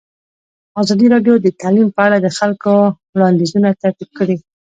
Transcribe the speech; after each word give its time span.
ازادي 0.81 1.05
راډیو 1.13 1.35
د 1.41 1.47
تعلیم 1.61 1.87
په 1.95 2.01
اړه 2.07 2.17
د 2.21 2.27
خلکو 2.37 2.71
وړاندیزونه 3.13 3.69
ترتیب 3.81 4.09
کړي. 4.19 4.35